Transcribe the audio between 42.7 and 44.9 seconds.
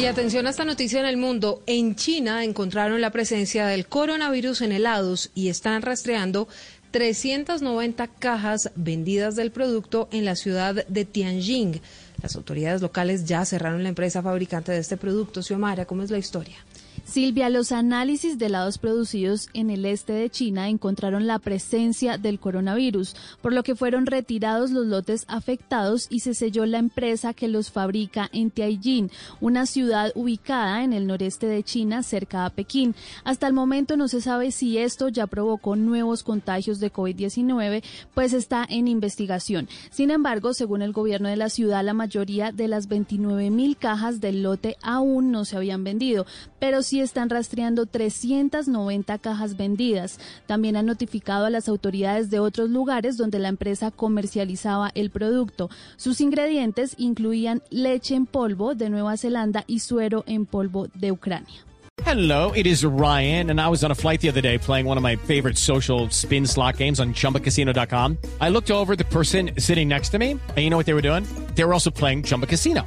29 mil cajas del lote